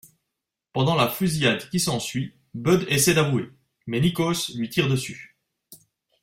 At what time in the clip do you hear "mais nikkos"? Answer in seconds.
3.85-4.51